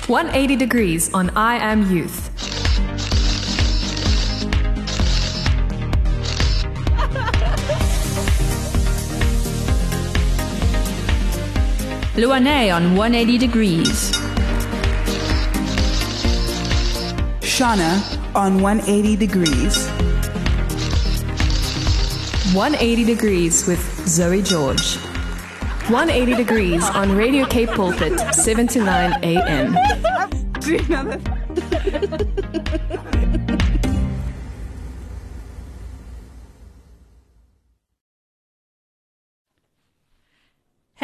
[0.08, 2.35] One eighty degrees on I Am Youth.
[12.16, 14.12] Luane on 180 degrees.
[17.42, 18.00] Shauna
[18.34, 19.88] on 180 degrees.
[22.54, 24.96] 180 degrees with Zoe George.
[25.90, 29.76] 180 degrees on Radio Cape Pulpit, 7 to 9 a.m.
[30.62, 31.20] Do another.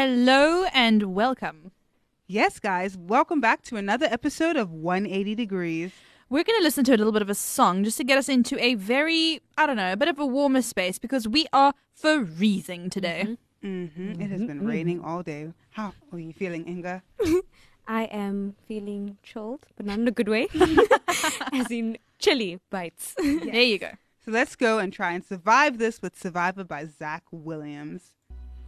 [0.03, 1.73] Hello and welcome.
[2.25, 5.91] Yes, guys, welcome back to another episode of 180 Degrees.
[6.27, 8.27] We're going to listen to a little bit of a song just to get us
[8.27, 11.75] into a very, I don't know, a bit of a warmer space because we are
[11.93, 13.37] freezing today.
[13.63, 14.19] Mm-hmm.
[14.19, 15.53] It has been raining all day.
[15.69, 17.03] How are you feeling, Inga?
[17.87, 20.47] I am feeling chilled, but not in a good way.
[21.53, 23.13] As in chilly bites.
[23.19, 23.91] There you go.
[24.25, 28.13] So let's go and try and survive this with Survivor by Zach Williams.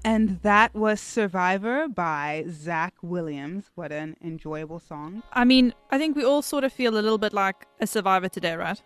[0.06, 3.72] And that was Survivor by Zach Williams.
[3.76, 5.24] What an enjoyable song.
[5.32, 8.28] I mean, I think we all sort of feel a little bit like a survivor
[8.28, 8.82] today, right?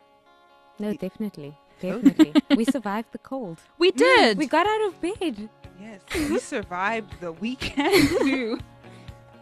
[0.80, 1.58] No, definitely.
[1.80, 2.34] Definitely.
[2.56, 3.60] we survived the cold.
[3.78, 4.40] We did.
[4.40, 5.48] We got out of bed.
[5.80, 8.60] Yes, we survived the weekend too.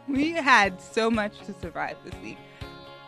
[0.06, 2.38] We had so much to survive this week.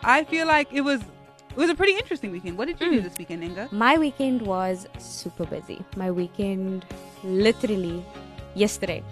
[0.02, 2.58] I feel like it was it was a pretty interesting weekend.
[2.58, 3.04] What did you do mm.
[3.04, 3.68] this weekend, Inga?
[3.72, 5.84] My weekend was super busy.
[5.98, 6.86] My weekend,
[7.24, 8.06] literally,
[8.58, 9.03] yesterday.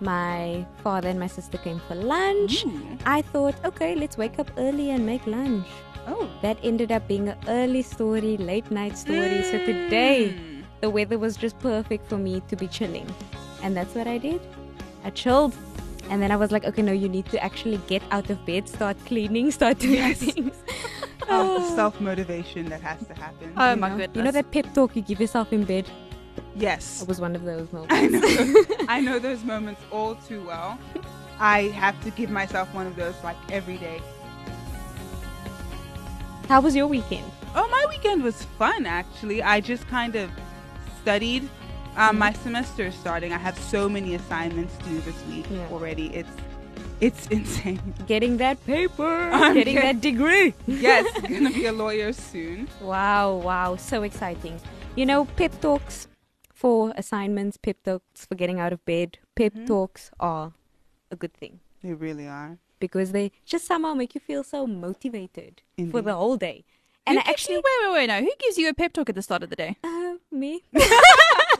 [0.00, 2.64] My father and my sister came for lunch.
[2.66, 2.98] Ooh.
[3.06, 5.66] I thought, okay, let's wake up early and make lunch.
[6.06, 9.42] Oh, That ended up being an early story, late night story.
[9.42, 10.62] So today, Mm.
[10.82, 13.08] the weather was just perfect for me to be chilling.
[13.62, 14.40] And that's what I did.
[15.04, 15.54] I chilled.
[16.10, 18.68] And then I was like, okay, no, you need to actually get out of bed,
[18.68, 20.18] start cleaning, start doing Yes.
[20.20, 20.54] things.
[21.28, 23.52] oh, the self motivation that has to happen.
[23.56, 23.96] Oh you my know?
[23.96, 24.16] goodness.
[24.16, 25.90] You know that pep talk you give yourself in bed?
[26.56, 27.02] Yes.
[27.02, 27.94] It was one of those moments.
[27.94, 28.64] I know.
[28.88, 30.78] I know those moments all too well.
[31.38, 34.00] I have to give myself one of those like every day.
[36.48, 37.30] How was your weekend?
[37.54, 39.42] Oh, my weekend was fun actually.
[39.42, 40.30] I just kind of
[41.02, 41.48] studied.
[41.96, 43.32] Um, my semester is starting.
[43.32, 45.66] I have so many assignments due this week Yeah.
[45.72, 46.06] already.
[46.14, 46.30] It's
[47.00, 47.80] it's insane.
[48.06, 50.54] Getting that paper, I'm getting get- that degree.
[50.66, 52.68] yes, gonna be a lawyer soon.
[52.80, 54.60] Wow, wow, so exciting.
[54.94, 56.06] You know, pep talks
[56.62, 59.66] for assignments, pep talks for getting out of bed, pep Mm-hmm.
[59.66, 60.52] talks are
[61.10, 62.58] a good thing They really are.
[62.80, 66.64] because they just somehow make you feel so motivated for the whole day.
[67.08, 68.18] And I actually, you, wait, wait, wait, no.
[68.26, 69.76] Who gives you a pep talk at the start of the day?
[69.84, 70.62] uh, me.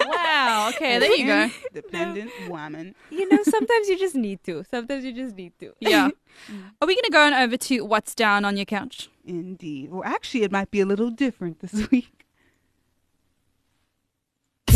[0.01, 0.71] wow.
[0.75, 1.49] Okay, there you go.
[1.73, 2.95] Dependent woman.
[3.11, 4.65] you know, sometimes you just need to.
[4.71, 5.73] Sometimes you just need to.
[5.79, 6.09] Yeah.
[6.83, 9.09] Are we going to go on over to what's down on your couch?
[9.25, 9.91] Indeed.
[9.93, 12.16] Well, actually, it might be a little different this week.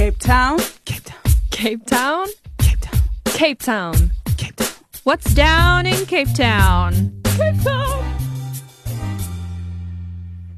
[0.01, 0.59] Cape Town.
[0.87, 1.21] Cape Town.
[1.51, 2.27] Cape Town?
[2.59, 3.01] Cape Town.
[3.27, 4.11] Cape Town.
[4.39, 4.69] Cape Town.
[5.05, 7.21] What's down in Cape Town?
[7.25, 8.19] Cape Town.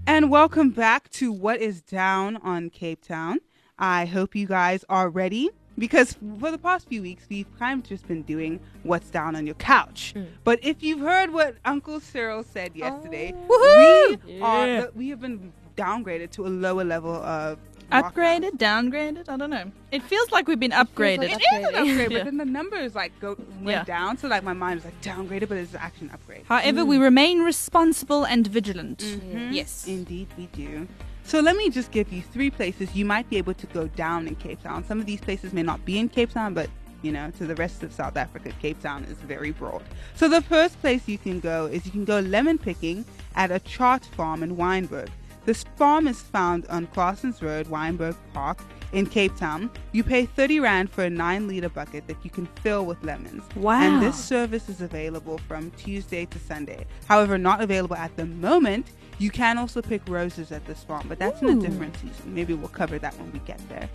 [0.06, 3.40] And welcome back to What is Down on Cape Town.
[3.80, 7.88] I hope you guys are ready because for the past few weeks we've kind of
[7.88, 10.14] just been doing What's Down on Your Couch.
[10.14, 10.28] Mm.
[10.44, 14.24] But if you've heard what Uncle Cyril said yesterday, oh, Woohoo!
[14.24, 17.58] we are we have been downgraded to a lower level of.
[17.92, 19.28] Upgraded, downgraded?
[19.28, 19.70] I don't know.
[19.90, 21.24] It feels like we've been upgraded.
[21.24, 22.18] It is an upgrade, Yeah.
[22.18, 23.84] but then the numbers like go went Yeah.
[23.84, 24.16] down.
[24.16, 26.44] So like my mind was like downgraded, but it's actually an upgrade.
[26.48, 27.02] However, we mm.
[27.02, 28.98] remain responsible and vigilant.
[28.98, 29.52] Mm-hmm.
[29.52, 29.86] Yes.
[29.86, 30.88] Indeed, we do.
[31.24, 34.26] So let me just give you three places you might be able to go down
[34.26, 34.84] in Cape Town.
[34.84, 36.68] Some of these places may not be in Cape Town, but
[37.02, 39.82] you know, to the rest of South Africa, Cape Town is very broad.
[40.14, 43.04] So the first place you can go is you can go lemon picking
[43.34, 45.08] at a chart farm in Wynberg.
[45.44, 48.60] This farm is found on Klaassens Road, Wynberg Park
[48.92, 49.70] in Cape Town.
[49.90, 53.42] You pay 30 Rand for a 9 liter bucket that you can fill with lemons.
[53.56, 53.80] Wow.
[53.80, 56.86] And this service is available from Tuesday to Sunday.
[57.08, 58.86] However, not available at the moment.
[59.18, 62.34] You can also pick roses at this farm, but that's in a different season.
[62.34, 63.88] Maybe we'll cover that when we get there.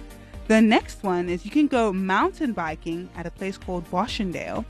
[0.48, 4.66] The next one is you can go mountain biking at a place called Boschendal.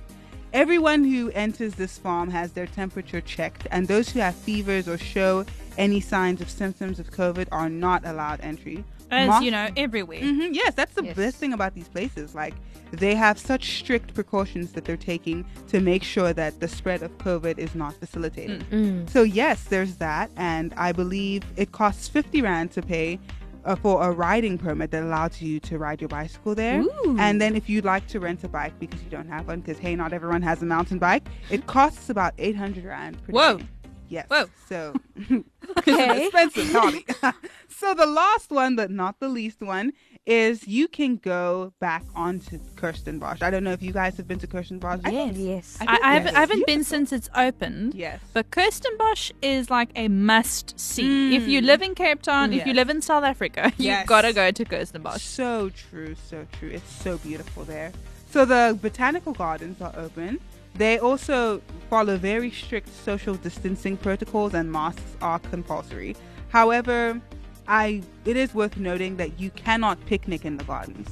[0.53, 4.97] Everyone who enters this farm has their temperature checked, and those who have fevers or
[4.97, 5.45] show
[5.77, 8.83] any signs of symptoms of COVID are not allowed entry.
[9.09, 10.19] As Mos- you know, everywhere.
[10.19, 11.15] Mhm, yes, that's the Yes.
[11.15, 12.35] best thing about these places.
[12.35, 12.53] Like,
[12.91, 17.17] they have such strict precautions that they're taking to make sure that the spread of
[17.19, 18.65] COVID is not facilitated.
[19.09, 20.29] So, yes, there's that.
[20.35, 23.19] And I believe it costs 50 Rand to pay
[23.65, 26.81] uh, for a riding permit that allows you to ride your bicycle there.
[26.81, 27.17] Ooh.
[27.19, 29.77] And then, if you'd like to rent a bike because you don't have one, because
[29.77, 33.57] hey, not everyone has a mountain bike, it costs about 800 Rand per Whoa.
[33.57, 33.65] day.
[34.09, 34.27] Yes.
[34.29, 34.45] Whoa.
[34.67, 34.95] So
[35.79, 36.25] Okay.
[36.25, 37.05] expensive, Tommy.
[37.69, 39.91] so the last one, but not the least one,
[40.25, 43.41] is you can go back onto Kirstenbosch.
[43.41, 45.01] I don't know if you guys have been to Kirstenbosch.
[45.05, 45.37] I- Yes.
[45.37, 45.77] Yes.
[45.81, 46.35] I I, I, haven't, yes.
[46.35, 47.95] I haven't been since it's opened.
[47.95, 48.19] Yes.
[48.33, 51.35] But Kirstenbosch is like a must see.
[51.35, 51.65] If you mm.
[51.65, 54.65] live in Cape Town, if you live in South Africa, you've got to go to
[54.65, 55.19] Kirstenbosch.
[55.19, 56.69] So true, so true.
[56.69, 57.91] It's so beautiful there.
[58.29, 60.39] So the botanical gardens are open.
[60.77, 66.15] They also follow very strict social distancing protocols and masks are compulsory.
[66.49, 67.19] However,
[67.67, 71.09] I it is worth noting that you cannot picnic in the gardens.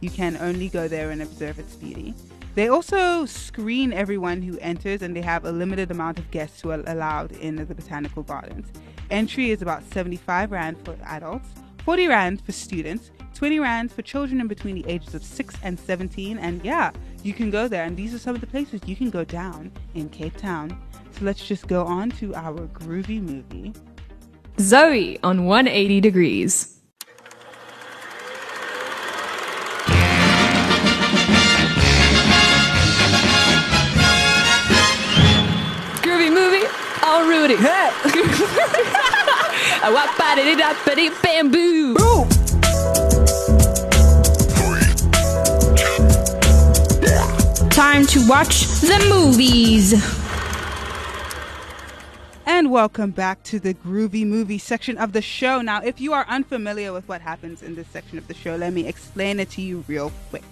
[0.00, 2.14] You can only go there and observe its beauty.
[2.54, 6.70] They also screen everyone who enters and they have a limited amount of guests who
[6.70, 8.68] are allowed in the botanical gardens.
[9.10, 11.48] Entry is about 75 rand for adults,
[11.84, 15.78] 40 rand for students, 20 rand for children in between the ages of 6 and
[15.78, 16.92] 17 and yeah,
[17.24, 19.72] you can go there and these are some of the places you can go down
[19.94, 20.78] in Cape Town.
[21.12, 23.72] So let's just go on to our groovy movie.
[24.60, 26.80] Zoe on 180 Degrees.
[36.02, 36.66] Groovy movie,
[37.02, 37.56] all Rudy.
[37.56, 37.90] Hey!
[39.84, 42.43] Wap ba da da bamboo.
[47.74, 49.94] Time to watch the movies.
[52.46, 55.60] And welcome back to the groovy movie section of the show.
[55.60, 58.74] Now, if you are unfamiliar with what happens in this section of the show, let
[58.74, 60.44] me explain it to you real quick.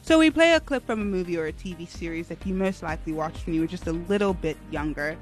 [0.00, 2.82] So, we play a clip from a movie or a TV series that you most
[2.82, 5.18] likely watched when you were just a little bit younger.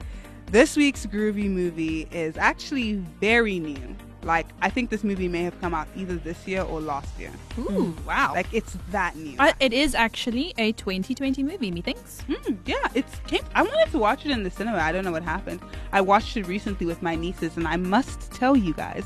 [0.53, 3.97] This week's groovy movie is actually very new.
[4.23, 7.31] Like, I think this movie may have come out either this year or last year.
[7.59, 8.33] Ooh, wow.
[8.35, 9.37] Like, it's that new.
[9.39, 12.23] Uh, it is actually a 2020 movie, methinks.
[12.29, 13.43] Mm, yeah, it's came.
[13.55, 14.79] I wanted to watch it in the cinema.
[14.79, 15.61] I don't know what happened.
[15.93, 19.05] I watched it recently with my nieces, and I must tell you guys,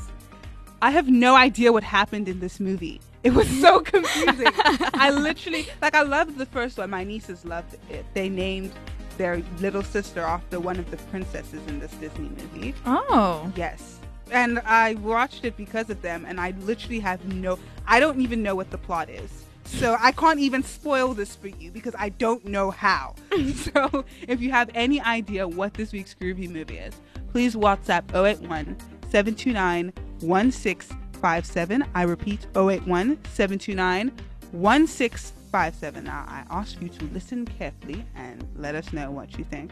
[0.81, 2.99] I have no idea what happened in this movie.
[3.23, 4.47] It was so confusing.
[4.95, 5.95] I literally like.
[5.95, 6.89] I loved the first one.
[6.89, 8.05] My nieces loved it.
[8.13, 8.73] They named
[9.17, 12.73] their little sister after one of the princesses in this Disney movie.
[12.85, 13.51] Oh.
[13.55, 13.99] Yes.
[14.33, 18.41] And I watched it because of them, and I literally have no, I don't even
[18.41, 19.45] know what the plot is.
[19.65, 23.13] So I can't even spoil this for you because I don't know how.
[23.55, 26.95] so if you have any idea what this week's groovy movie is,
[27.31, 28.75] please WhatsApp 081
[29.09, 31.85] 729 1657.
[31.93, 34.11] I repeat 081 729
[34.51, 36.03] 1657.
[36.03, 39.71] Now I ask you to listen carefully and let us know what you think.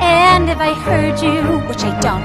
[0.13, 2.21] And if I heard you, which I don't,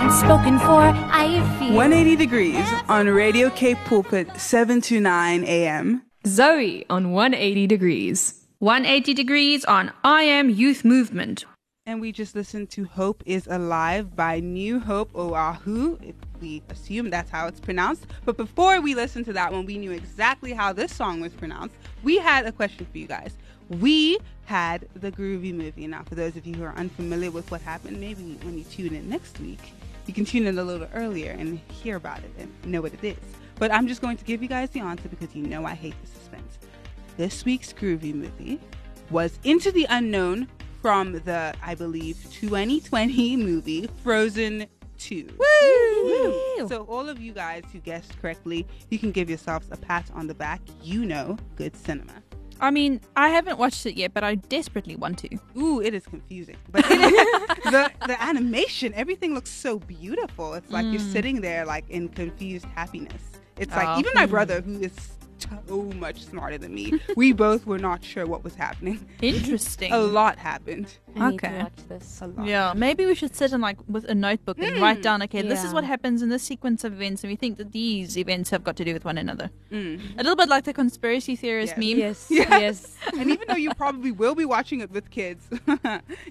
[0.00, 1.74] and spoken for, I feel.
[1.74, 6.02] 180 degrees on Radio Cape Pulpit 7 to 9 a.m.
[6.26, 8.46] Zoe on 180 Degrees.
[8.60, 11.44] 180 degrees on I Am Youth Movement.
[11.84, 15.98] And we just listened to Hope is Alive by New Hope Oahu.
[16.02, 18.06] If we assume that's how it's pronounced.
[18.24, 21.74] But before we listened to that one, we knew exactly how this song was pronounced.
[22.02, 23.36] We had a question for you guys.
[23.68, 24.18] We
[24.50, 25.86] had the groovy movie.
[25.86, 28.96] Now, for those of you who are unfamiliar with what happened, maybe when you tune
[28.96, 29.60] in next week,
[30.06, 33.04] you can tune in a little earlier and hear about it and know what it
[33.04, 33.16] is.
[33.60, 35.94] But I'm just going to give you guys the answer because you know I hate
[36.02, 36.58] the suspense.
[37.16, 38.58] This week's groovy movie
[39.08, 40.48] was Into the Unknown
[40.82, 44.66] from the, I believe, 2020 movie Frozen
[44.98, 45.28] 2.
[45.38, 46.68] Woo!
[46.68, 50.26] So, all of you guys who guessed correctly, you can give yourselves a pat on
[50.26, 50.60] the back.
[50.82, 52.14] You know good cinema.
[52.60, 55.38] I mean, I haven't watched it yet, but I desperately want to.
[55.56, 56.56] Ooh, it is confusing.
[56.70, 60.54] But the the animation, everything looks so beautiful.
[60.54, 61.12] It's like you're mm.
[61.12, 63.22] sitting there like in confused happiness.
[63.56, 63.98] It's like Oh.
[63.98, 64.94] even my brother, who is
[65.68, 69.06] so much smarter than me, we both were not sure what was happening.
[69.22, 69.92] Interesting.
[69.98, 70.86] A lot happened.
[71.16, 71.48] I need Okay.
[71.58, 72.20] to watch this.
[72.22, 72.46] A lot.
[72.46, 75.22] Yeah, maybe we should sit and like with a notebook and write down.
[75.22, 75.72] Okay, this is Yeah.
[75.74, 78.76] what happens in this sequence of events, and we think that these events have got
[78.76, 79.50] to do with one another.
[79.72, 80.00] Mm.
[80.14, 81.78] A little bit like the conspiracy theorist Yes.
[81.78, 81.98] meme.
[81.98, 82.48] Yes, Yes.
[82.50, 82.96] yes.
[83.18, 85.48] and even though you probably will be watching it with kids,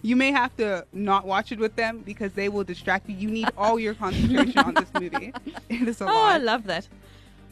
[0.01, 3.16] you may have to not watch it with them because they will distract you.
[3.16, 5.34] You need all your concentration on this movie.
[5.70, 6.42] It is a Oh, I lot.
[6.44, 6.88] love that.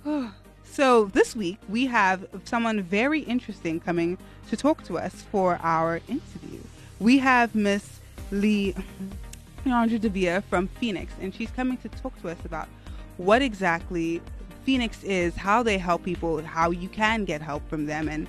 [0.71, 4.17] So this week we have someone very interesting coming
[4.49, 6.59] to talk to us for our interview.
[6.99, 7.99] We have Miss
[8.31, 8.75] Lee
[9.65, 12.67] Leandra De Beer from Feenix, and she's coming to talk to us about
[13.17, 14.21] what exactly
[14.67, 18.27] Feenix is, how they help people, how you can get help from them, and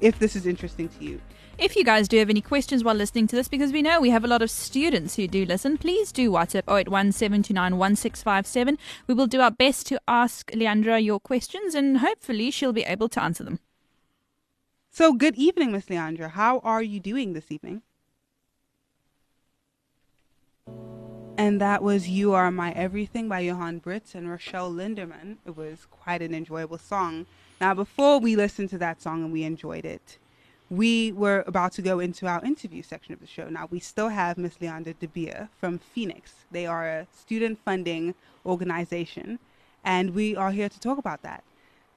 [0.00, 1.20] if this is interesting to you.
[1.56, 4.10] If you guys do have any questions while listening to this, because we know we
[4.10, 8.76] have a lot of students who do listen, please do WhatsApp 0817291657.
[9.06, 13.08] We will do our best to ask Leandra your questions and hopefully she'll be able
[13.10, 13.60] to answer them.
[14.90, 16.30] So, good evening, Miss Leandra.
[16.30, 17.82] How are you doing this evening?
[21.36, 25.36] And that was You Are My Everything by Johan Britz and Rochelle Linderman.
[25.46, 27.26] It was quite an enjoyable song.
[27.60, 30.18] Now, before we listened to that song and we enjoyed it,
[30.76, 33.48] we were about to go into our interview section of the show.
[33.48, 36.44] Now, we still have Miss Leandra De Beer from Feenix.
[36.50, 38.14] They are a student funding
[38.44, 39.38] organization,
[39.84, 41.44] and we are here to talk about that.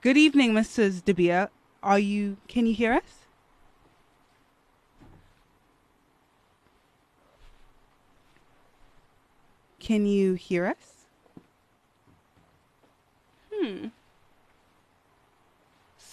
[0.01, 1.03] Good evening, Mrs.
[1.03, 1.49] De Beer.
[1.81, 3.25] Are you, can you hear us?
[9.79, 11.05] Can you hear us?
[13.53, 13.87] Hmm.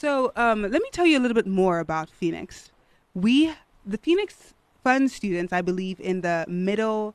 [0.05, 2.69] So, um, let me tell you a little bit more about Feenix.
[3.15, 3.55] We,
[3.87, 7.15] the Feenix Fund students, I believe, in the middle,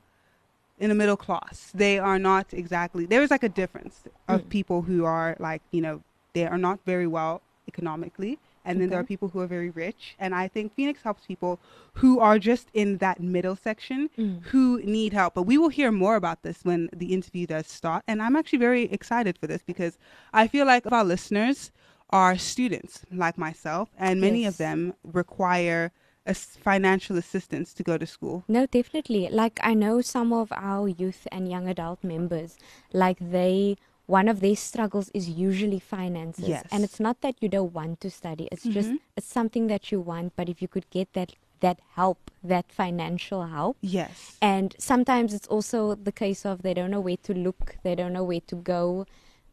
[0.79, 3.05] in the middle class, they are not exactly.
[3.05, 6.01] There is like a difference of people who are like, you know,
[6.33, 10.15] they are not very well economically, and then there are people who are very rich.
[10.17, 11.59] And I think Feenix helps people
[11.93, 14.09] who are just in that middle section
[14.45, 15.35] who need help.
[15.35, 18.03] But we will hear more about this when the interview does start.
[18.07, 19.99] And I'm actually very excited for this because
[20.33, 21.71] I feel like our listeners
[22.09, 25.91] are students like myself, and many of them require
[26.33, 28.43] financial assistance to go to school.
[28.47, 29.29] No, definitely.
[29.31, 32.57] Like I know some of our youth and young adult members,
[32.93, 36.47] like they one of their struggles is usually finances.
[36.47, 36.65] Yes.
[36.71, 38.49] And it's not that you don't want to study.
[38.51, 39.17] It's just mm-hmm.
[39.17, 43.45] it's something that you want, but if you could get that that help, that financial
[43.47, 43.77] help.
[43.81, 44.37] Yes.
[44.41, 48.13] And sometimes it's also the case of they don't know where to look, they don't
[48.13, 49.05] know where to go,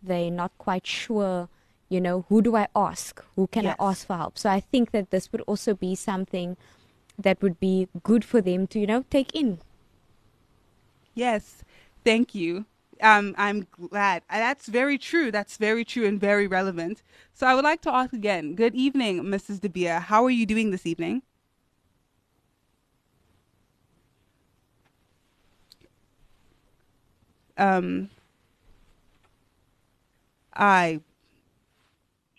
[0.02, 1.48] they're not quite sure,
[1.88, 3.22] you know, who do I ask?
[3.36, 3.76] Who can Yes.
[3.78, 4.38] I ask for help?
[4.38, 6.56] So I think that this would also be something
[7.18, 9.58] that would be good for them to, you know, take in.
[11.14, 11.62] Yes,
[12.04, 12.66] thank you.
[13.02, 14.22] Um, I'm glad.
[14.30, 15.30] Uh, That's very true.
[15.30, 17.02] That's very true and very relevant.
[17.32, 18.54] So I would like to ask again.
[18.54, 19.60] Good evening, Mrs.
[19.60, 20.00] De Beer.
[20.00, 21.22] How are you doing this evening?
[27.58, 28.10] Um,
[30.54, 31.00] I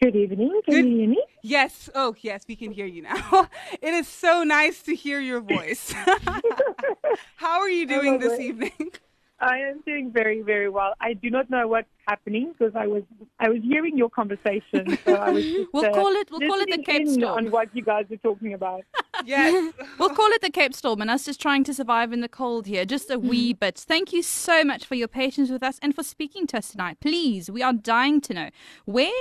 [0.01, 0.61] Good evening.
[0.65, 1.23] Can Good- you hear me?
[1.41, 1.89] yes.
[1.95, 2.43] Oh, yes.
[2.47, 3.49] We can hear you now.
[3.81, 5.91] it is so nice to hear your voice.
[7.37, 8.41] How are you doing this well.
[8.41, 8.91] evening?
[9.39, 10.93] I am doing very, very well.
[10.99, 13.03] I do not know what's happening because I was
[13.39, 14.97] I was hearing your conversation.
[15.05, 17.37] So I was just, We'll uh, call it- we'll call it the Cape Storm.
[17.45, 18.81] on what you guys were talking about.
[19.25, 19.73] Yes.
[19.99, 22.67] We'll call it the Cape Storm and us just trying to survive in the cold
[22.67, 23.77] here, just a wee bit.
[23.77, 26.99] Thank you so much for your patience with us and for speaking to us tonight.
[26.99, 28.49] Please, we are dying to know
[28.85, 29.11] where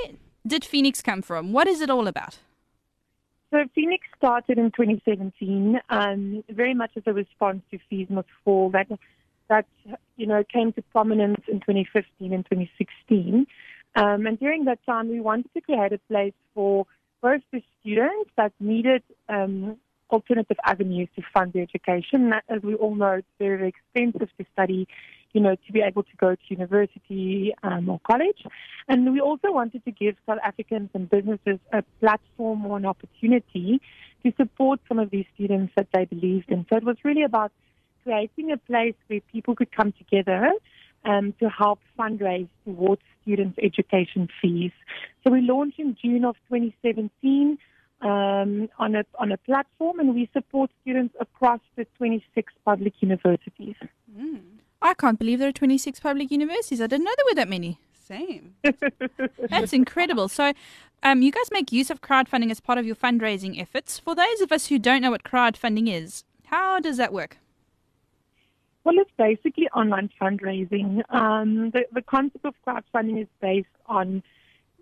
[0.46, 1.52] did Feenix come from?
[1.52, 2.38] What is it all about?
[3.50, 8.70] So Phoenix started in 2017, um, very much as a response to Fees Must Fall
[8.70, 8.88] that
[9.48, 9.66] that
[10.16, 13.46] you know came to prominence in 2015 and 2016.
[13.94, 16.86] Um, and during that time, we wanted to create a place for
[17.22, 19.78] both the students that needed um,
[20.10, 22.32] alternative avenues to fund their education.
[22.48, 24.86] As we all know, it's very, very expensive to study,
[25.36, 28.42] you know, to be able to go to university um, or college.
[28.88, 33.82] And we also wanted to give South Africans and businesses a platform or an opportunity
[34.24, 36.64] to support some of these students that they believed in.
[36.70, 37.52] So it was really about
[38.02, 40.52] creating a place where people could come together
[41.04, 44.72] um, to help fundraise towards students' education fees.
[45.22, 47.58] So we launched in June of 2017
[48.00, 53.76] um, on a on a platform, and we support students across the 26 public universities.
[54.82, 56.80] I can't believe there are 26 public universities.
[56.80, 57.78] I didn't know there were that many.
[57.92, 58.54] Same.
[59.50, 60.28] That's incredible.
[60.28, 60.52] So,
[61.02, 63.98] um, you guys make use of crowdfunding as part of your fundraising efforts.
[63.98, 67.38] For those of us who don't know what crowdfunding is, how does that work?
[68.84, 71.02] Well, it's basically online fundraising.
[71.12, 74.22] Um, the, the concept of crowdfunding is based on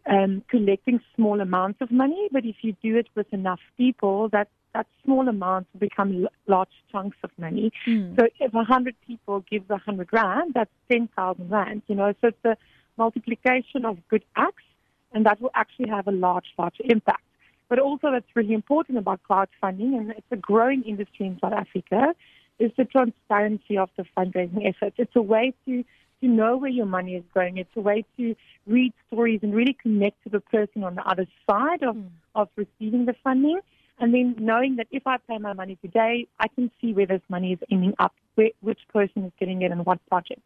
[0.07, 4.49] um, collecting small amounts of money, but if you do it with enough people, that,
[4.75, 7.73] that small amount will become l- large chunks of money.
[7.85, 8.15] Hmm.
[8.19, 12.57] So if 100 people give 100 rand, that's 10,000 rand, you know, so it's a
[12.99, 14.65] multiplication of good acts,
[15.13, 17.23] and that will actually have a large, large impact.
[17.69, 22.15] But also that's really important about crowdfunding, and it's a growing industry in South Africa,
[22.59, 24.97] is the transparency of the fundraising efforts.
[24.99, 25.83] It's a way to,
[26.21, 27.59] to know where your money is going.
[27.59, 31.27] It's a way to read stories and really connect to the person on the other
[31.49, 32.07] side of, hmm.
[32.35, 33.61] of receiving the funding.
[33.99, 37.23] And then knowing that if I pay my money today, I can see where this
[37.29, 40.41] money is ending up, where, which person is getting it and what project.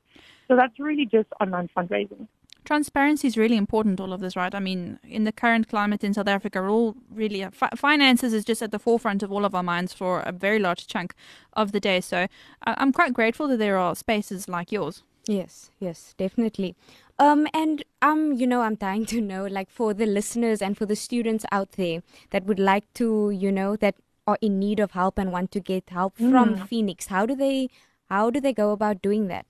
[0.49, 2.29] So that's really just online fundraising.
[2.65, 4.55] Transparency is really important, all of this, right?
[4.55, 8.35] I mean, in the current climate in South Africa, we're all really, uh, fi- finances
[8.35, 11.15] is just at the forefront of all of our minds for a very large chunk
[11.55, 12.03] of the day.
[12.03, 12.27] So
[12.67, 15.03] I- I'm quite grateful that there are spaces like yours.
[15.27, 16.75] Yes, yes, definitely.
[17.19, 20.87] Um, and um, you know, I'm dying to know, like, for the listeners and for
[20.87, 23.97] the students out there that would like to, you know, that
[24.27, 27.09] are in need of help and want to get help from Feenix.
[27.09, 27.71] How do they,
[28.09, 29.47] how do they go about doing that?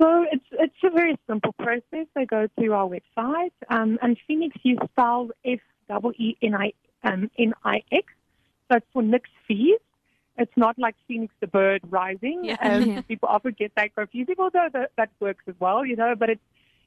[0.00, 2.06] So it's it's a very simple process.
[2.14, 6.72] They go to our website, um, and Feenix you spell F double E N I
[7.04, 8.06] um, N I X.
[8.68, 9.78] So it's for Nix fees.
[10.36, 12.44] It's not like Phoenix the bird rising.
[12.44, 12.56] Yeah.
[12.60, 16.14] Um, people often get that confusing, although that, that works as well, you know.
[16.16, 16.40] But it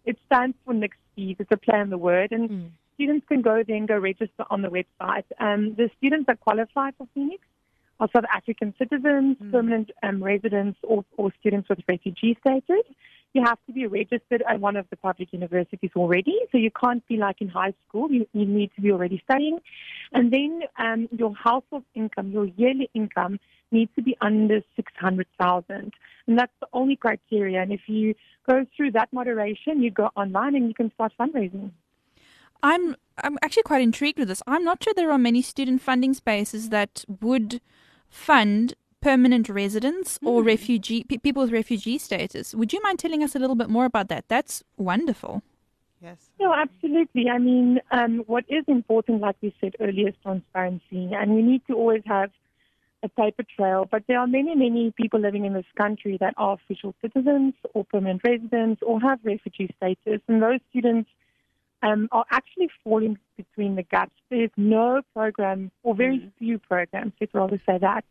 [0.05, 1.35] it stands for Nix fees.
[1.39, 4.61] It's a play on the word, and students can go there and go register on
[4.61, 5.25] the website.
[5.39, 7.39] Um, the students that qualify for Feenix
[7.99, 12.85] are South African citizens, permanent um, residents, or, or students with refugee status.
[13.33, 17.05] You have to be registered at one of the public universities already, so you can't
[17.07, 18.11] be like in high school.
[18.11, 19.59] You, you need to be already studying.
[20.11, 23.39] And then um, your household income, your yearly income,
[23.71, 25.93] needs to be under 600,000.
[26.27, 27.61] And that's the only criteria.
[27.61, 28.15] And if you
[28.47, 31.71] go through that moderation, you go online and you can start fundraising.
[32.63, 34.41] I'm I'm actually quite intrigued with this.
[34.47, 37.61] I'm not sure there are many student funding spaces that would
[38.09, 42.55] fund permanent residents or refugee pe- people with refugee status.
[42.55, 44.25] Would you mind telling us a little bit more about that?
[44.27, 45.43] That's wonderful.
[46.01, 46.29] Yes.
[46.39, 47.29] No, absolutely.
[47.29, 51.09] I mean, um, what is important, like we said earlier, is transparency.
[51.13, 52.31] And we need to always have
[53.03, 53.87] a paper trail.
[53.89, 57.83] But there are many, many people living in this country that are official citizens or
[57.85, 60.21] permanent residents or have refugee status.
[60.27, 61.09] And those students
[61.81, 64.13] um, are actually falling between the gaps.
[64.29, 68.03] There's no program, or very few programs, let's rather say that,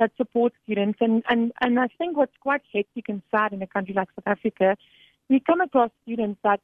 [0.00, 0.98] that support students.
[1.00, 4.26] And, and, and I think what's quite hectic and sad in a country like South
[4.26, 4.76] Africa,
[5.28, 6.60] we come across students that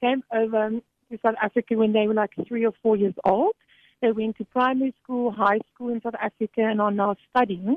[0.00, 3.54] came over to South Africa when they were like three or four years old.
[4.00, 7.76] They went to primary school, high school in South Africa, and are now studying.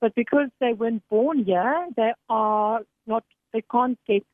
[0.00, 3.24] But because they weren't born here, they are not.
[3.52, 4.24] They can't get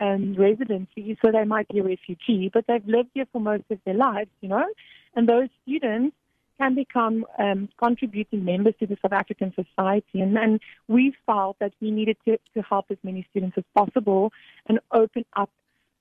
[0.00, 2.50] um, residency, so they might be a refugee.
[2.52, 4.66] But they've lived here for most of their lives, you know.
[5.14, 6.16] And those students
[6.58, 10.20] can become um, contributing members to the South African society.
[10.20, 14.32] And, and we felt that we needed to, to help as many students as possible
[14.66, 15.50] and open up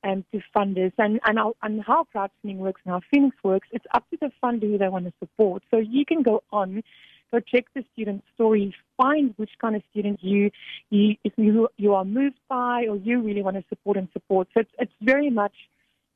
[0.03, 0.93] um, to funders.
[0.97, 4.31] And, and, our, and how crowdfunding works and how Feenix works, it's up to the
[4.43, 5.63] funder who they want to support.
[5.71, 6.83] So you can go on,
[7.31, 10.51] go check the student story, find which kind of student you,
[10.89, 14.47] you, if you, you are moved by or you really want to support and support.
[14.53, 15.53] So it's, it's very much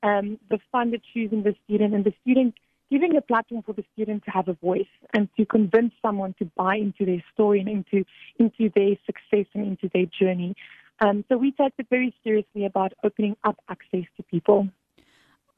[0.04, 2.56] um, the funder choosing the student and the student
[2.90, 6.46] giving a platform for the student to have a voice and to convince someone to
[6.56, 8.06] buy into their story and into
[8.40, 10.56] into their success and into their journey.
[11.00, 14.68] Um, so we take it very seriously about opening up access to people.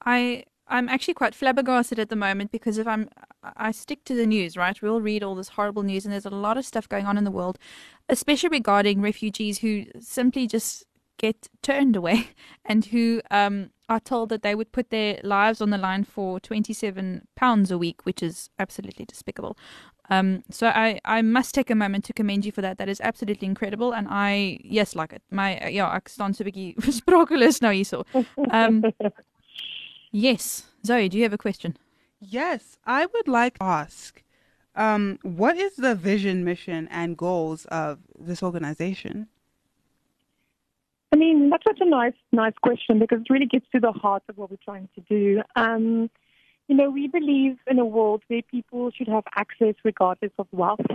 [0.03, 3.09] I I'm actually quite flabbergasted at the moment because if I'm
[3.43, 4.79] I stick to the news, right?
[4.81, 7.23] We'll read all this horrible news and there's a lot of stuff going on in
[7.23, 7.57] the world,
[8.07, 10.85] especially regarding refugees who simply just
[11.17, 12.29] get turned away
[12.65, 16.39] and who um, are told that they would put their lives on the line for
[16.39, 19.57] 27 pounds a week, which is absolutely despicable.
[20.11, 22.77] Um, so I, I must take a moment to commend you for that.
[22.77, 25.21] That is absolutely incredible, and I yes like it.
[25.31, 28.05] My ja, ek staan so 'n bietjie.
[28.51, 28.83] Um,
[30.11, 31.77] yes, Zoe, do you have a question?
[32.19, 34.23] Yes, I would like to ask,
[34.75, 39.27] um, what is the vision, mission, and goals of this organization?
[41.11, 44.23] I mean, that's such a nice, nice question because it really gets to the heart
[44.29, 45.41] of what we're trying to do.
[45.55, 46.09] Um,
[46.67, 50.85] you know, we believe in a world where people should have access regardless of wealth.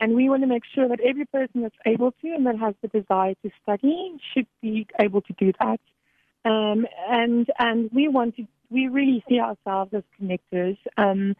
[0.00, 2.74] And we want to make sure that every person that's able to and that has
[2.82, 5.80] the desire to study should be able to do that.
[6.44, 10.76] Um, and and we want to, we really see ourselves as connectors.
[10.96, 11.34] Um,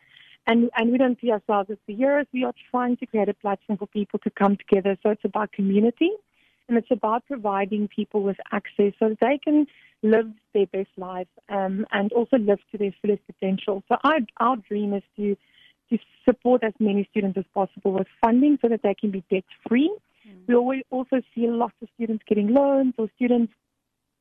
[0.47, 2.27] and, and we don't see ourselves as peers.
[2.33, 4.97] We are trying to create a platform for people to come together.
[5.03, 6.11] So it's about community
[6.69, 9.67] and it's about providing people with access so that they can
[10.03, 13.83] live their best life um, and also live to their fullest potential.
[13.89, 15.37] So our, our dream is to
[15.91, 19.45] to support as many students as possible with funding so that they can be debt
[19.69, 19.97] free.
[20.49, 23.53] We always also see lots of students getting loans or students,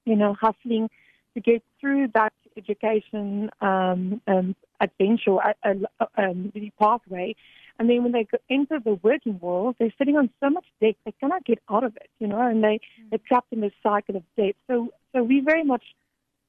[0.05, 0.91] you know, hustling
[1.33, 5.73] to get through that education um, um, adventure uh,
[6.17, 7.35] um, pathway.
[7.77, 10.95] And then when they go enter the working world, they're sitting on so much debt
[11.05, 14.15] they cannot get out of it, you know, and they they're trapped in this cycle
[14.15, 14.55] of debt.
[14.67, 15.83] So so we very much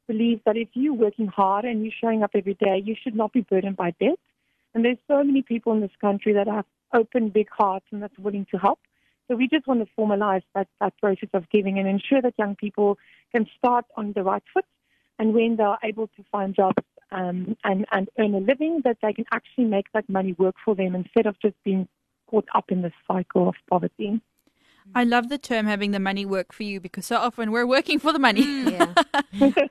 [0.07, 3.33] believe that if you're working hard and you're showing up every day, you should not
[3.33, 4.19] be burdened by debt.
[4.75, 8.19] And there's so many people in this country that have open, big hearts and that's
[8.19, 8.79] willing to help.
[9.29, 12.55] So we just want to formalize that, that process of giving and ensure that young
[12.55, 12.99] people
[13.33, 14.65] can start on the right foot.
[15.19, 19.13] And when they're able to find jobs um, and, and earn a living, that they
[19.13, 21.89] can actually make that money work for them instead of just being
[22.29, 24.21] caught up in this cycle of poverty.
[24.95, 27.99] I love the term having the money work for you because so often we're working
[27.99, 28.45] for the money.
[28.77, 28.93] Yeah.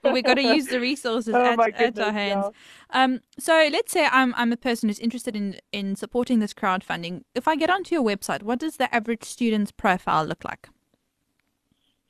[0.02, 2.46] but we've got to use the resources Oh at, my at our hands.
[2.94, 3.04] yeah.
[3.04, 7.24] Um, so let's say I'm I'm a person who's interested in in supporting this crowdfunding.
[7.34, 10.70] If I get onto your website, what does the average student's profile look like?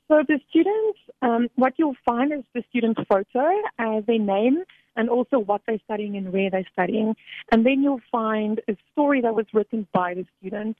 [0.08, 4.62] So the students, um, what you'll find is the student's photo, uh, their name,
[4.94, 7.16] and also what they're studying and where they're studying.
[7.50, 10.76] And then you'll find a story that was written by the student.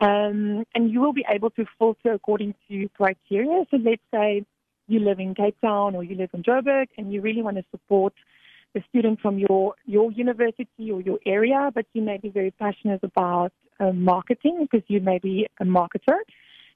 [0.00, 3.66] Um, and you will be able to filter according to criteria.
[3.70, 4.44] So let's say
[4.86, 7.64] you live in Cape Town or you live in Joburg and you really want to
[7.70, 8.14] support
[8.72, 13.02] the student from your, your university or your area, but you may be very passionate
[13.02, 16.18] about uh, marketing because you may be a marketer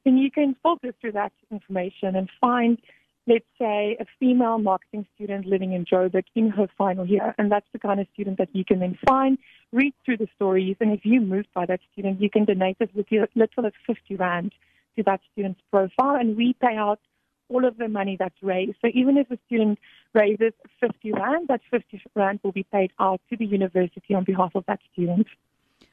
[0.04, 2.78] then you can filter through that information and find,
[3.26, 7.34] let's say, a female marketing student living in Joburg in her final year.
[7.38, 9.38] And that's the kind of student that you can then find,
[9.72, 12.88] read through the stories, and if you're moved by that student, you can donate as
[12.94, 14.52] little as 50 Rand
[14.96, 17.00] to that student's profile, and we pay out
[17.48, 18.76] all of the money that's raised.
[18.80, 19.78] So even if a student
[20.14, 24.54] raises 50 Rand, that 50 Rand will be paid out to the university on behalf
[24.54, 25.26] of that student.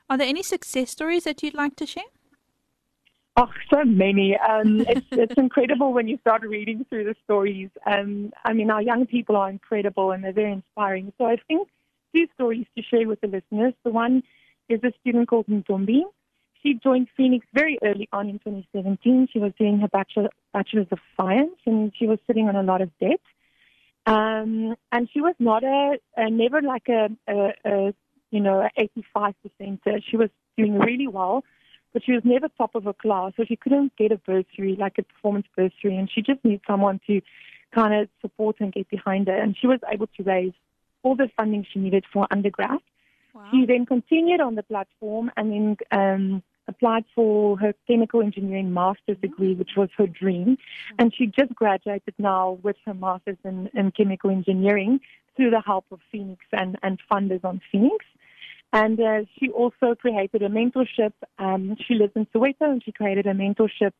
[0.09, 2.03] Are there any success stories that you'd like to share?
[3.37, 4.37] Oh, so many.
[4.37, 7.69] Um, it's, it's incredible when you start reading through the stories.
[7.85, 11.13] Um, I mean, our young people are incredible and they're very inspiring.
[11.17, 11.69] So I think
[12.13, 13.73] two stories to share with the listeners.
[13.85, 14.23] The one
[14.67, 16.01] is a student called Ntombi.
[16.61, 19.29] She joined Feenix very early on in 2017.
[19.31, 22.81] She was doing her bachelor, bachelor's of science and she was sitting on a lot
[22.81, 23.21] of debt.
[24.05, 27.93] Um, and she was not a, a never like a, a, a
[28.29, 30.03] you know, a 85 percenter.
[30.09, 31.45] She was doing really well
[31.93, 34.97] but she was never top of her class, so she couldn't get a bursary, like
[34.97, 37.21] a performance bursary, and she just needed someone to
[37.73, 39.35] kind of support and get behind her.
[39.35, 40.53] And she was able to raise
[41.03, 42.79] all the funding she needed for undergrad.
[43.51, 49.17] She then continued on the platform and then um, applied for her chemical engineering master's
[49.17, 50.57] degree, which was her dream.
[50.99, 54.99] And she just graduated now with her master's in, in chemical engineering
[55.35, 57.99] through the help of Feenix and, and funders on Feenix.
[58.73, 61.13] And uh, she also created a mentorship.
[61.37, 63.91] Um, she lives in Soweto, and she created a mentorship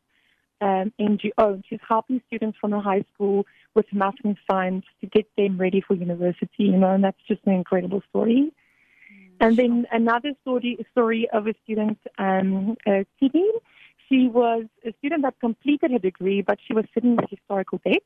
[0.60, 1.32] um, NGO.
[1.38, 5.58] And she's helping students from her high school with math and science to get them
[5.58, 6.64] ready for university.
[6.64, 8.52] You know, and that's just an incredible story.
[9.40, 13.44] And then another story story of a student, um, uh, Kitty.
[14.08, 18.02] She was a student that completed her degree, but she was sitting with historical debt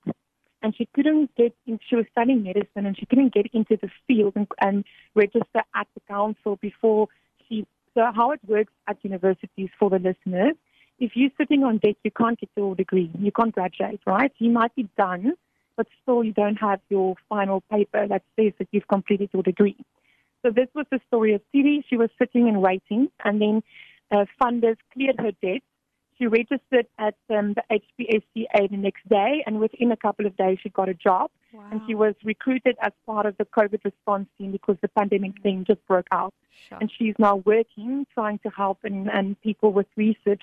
[0.62, 3.90] and she couldn't get in, she was studying medicine and she couldn't get into the
[4.06, 7.08] field and, and register at the council before
[7.48, 10.54] she so how it works at universities for the listeners
[10.98, 14.50] if you're sitting on debt you can't get your degree you can't graduate right you
[14.50, 15.32] might be done
[15.76, 19.76] but still you don't have your final paper that says that you've completed your degree
[20.46, 21.84] so this was the story of Siri.
[21.88, 23.62] She was sitting and waiting, and then
[24.12, 25.62] uh, funders cleared her debt
[26.18, 30.58] she registered at um, the HPCSA the next day, and within a couple of days,
[30.62, 31.30] she got a job.
[31.70, 35.64] And she was recruited as part of the COVID response team because the pandemic thing
[35.66, 36.34] just broke out.
[36.68, 36.78] Sure.
[36.78, 40.42] And she's now working, trying to help and, and people with research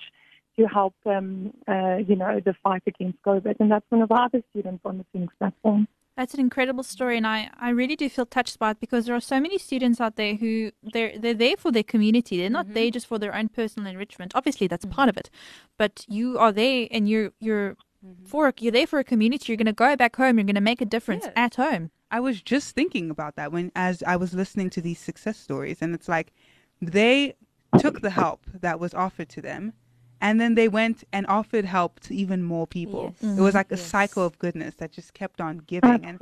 [0.58, 3.56] to help, um, uh, you know, the fight against COVID.
[3.60, 5.88] And that's one of our other students on the Feenix platform.
[6.16, 9.16] That's an incredible story, and I, I really do feel touched by it because there
[9.16, 12.38] are so many students out there who they're they're there for their community.
[12.38, 12.92] They're not there mm-hmm.
[12.92, 14.32] just for their own personal enrichment.
[14.34, 14.94] Obviously, that's mm-hmm.
[14.94, 15.28] part of it,
[15.76, 18.26] but you are there and you're you're mm-hmm.
[18.26, 19.46] for you're there for a community.
[19.48, 20.38] You're going to go back home.
[20.38, 21.32] You're going to make a difference Yes.
[21.34, 21.90] at home.
[22.12, 25.78] I was just thinking about that when as I was listening to these success stories
[25.80, 26.32] and it's like
[26.80, 27.34] they
[27.78, 29.72] took the help that was offered to them
[30.20, 33.14] and then they went and offered help to even more people.
[33.20, 33.38] Yes.
[33.38, 33.82] It was like a Yes.
[33.86, 36.18] cycle of goodness that just kept on giving and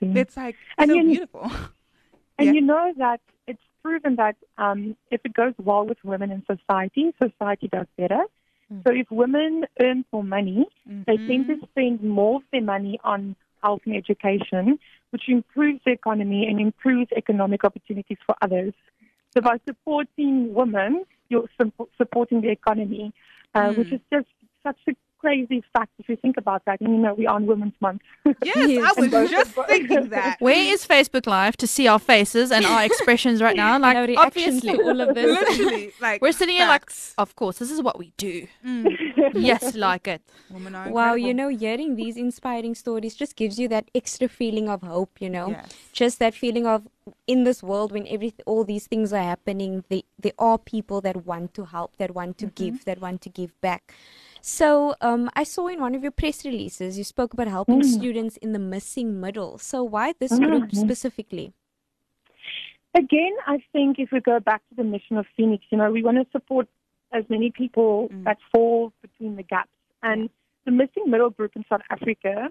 [0.00, 1.50] it's like And so you- beautiful.
[2.38, 2.52] And Yeah.
[2.52, 7.12] you know that it's proven that um, if it goes well with women in society,
[7.22, 8.22] society does better.
[8.72, 8.82] Mm.
[8.86, 13.36] So if women earn more money, they tend to spend more of their money on
[13.62, 14.78] health and education,
[15.10, 18.72] which improves the economy and improves economic opportunities for others.
[19.34, 21.48] So by supporting women, you're
[21.96, 23.12] supporting the economy,
[23.54, 23.78] uh, Mm.
[23.78, 24.26] which is just
[24.62, 26.80] such a crazy fact if you think about that.
[26.80, 28.00] And you know, we are on Women's Month.
[28.24, 28.36] Yes,
[28.68, 28.84] Yes.
[28.96, 30.36] I was And just both- thinking that.
[30.46, 33.78] Where is Facebook Live to see our faces and our expressions right now?
[33.78, 35.26] Like, Our obviously, all of this.
[35.50, 38.46] Literally, like we're sitting here like, of course, this is what we do.
[38.66, 38.86] Mm.
[39.34, 40.22] Yes, like it.
[40.50, 44.68] Women are Wow, you know, hearing these inspiring stories just gives you that extra feeling
[44.68, 45.50] of hope, you know?
[45.50, 45.74] Yes.
[45.92, 46.88] Just that feeling of
[47.26, 51.24] in this world when every all these things are happening, they, there are people that
[51.26, 53.94] want to help, that want to give, that want to give back.
[54.40, 58.36] So, um, I saw in one of your press releases you spoke about helping students
[58.38, 59.58] in the missing middle.
[59.58, 60.76] So, why this group Mhm.
[60.76, 61.52] specifically?
[62.94, 66.02] Again, I think if we go back to the mission of Feenix, you know, we
[66.02, 66.68] want to support
[67.12, 68.24] as many people Mm.
[68.24, 69.70] that fall between the gaps.
[70.02, 70.30] And
[70.64, 72.48] the missing middle group in South Africa,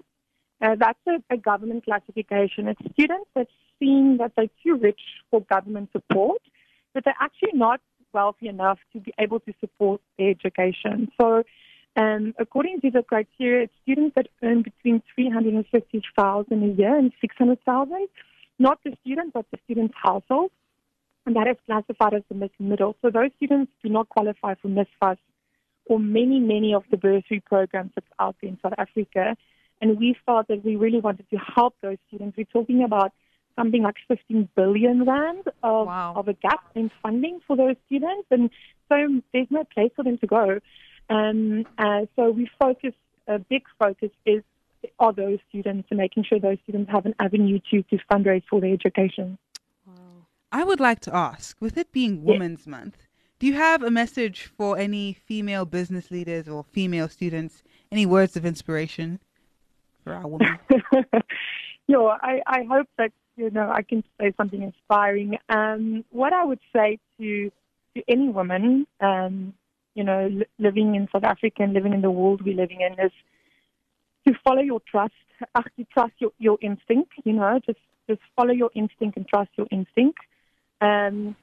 [0.60, 2.68] uh, that's a, a government classification.
[2.68, 6.42] It's students that seem that they're too rich for government support,
[6.92, 7.80] but they're actually not
[8.12, 11.10] wealthy enough to be able to support their education.
[11.20, 11.44] So,
[11.96, 18.08] um, according to the criteria, it's students that earn between 350,000 a year and 600,000
[18.60, 20.50] not the student, but the student's household.
[21.26, 22.96] And that is classified as the middle.
[23.02, 25.18] So those students do not qualify for NSFAS
[25.86, 29.36] or many, many of the bursary programs that's out there in South Africa.
[29.80, 32.36] And we felt that we really wanted to help those students.
[32.36, 33.12] We're talking about
[33.56, 36.14] something like 15 billion rand of, Wow.
[36.16, 38.26] of a gap in funding for those students.
[38.30, 38.50] And
[38.88, 40.60] so there's no place for them to go.
[41.08, 42.94] Um, uh, so we focus,
[43.26, 44.42] a big focus is
[44.98, 48.60] are those students and making sure those students have an avenue to, to fundraise for
[48.60, 49.36] their education.
[50.52, 53.06] I would like to ask, with it being Women's Month,
[53.38, 57.62] do you have a message for any female business leaders or female students?
[57.92, 59.20] Any words of inspiration
[60.04, 60.58] for our women?
[61.86, 65.38] yeah, I, I hope that you know I can say something inspiring.
[65.48, 67.50] Um, what I would say to
[67.96, 69.54] to any woman, um,
[69.94, 72.92] you know, li- living in South Africa and living in the world we're living in,
[73.04, 73.12] is
[74.26, 75.14] to follow your trust.
[75.56, 77.12] To trust your, your instinct.
[77.24, 80.18] You know, just just follow your instinct and trust your instinct.
[80.80, 81.36] Um,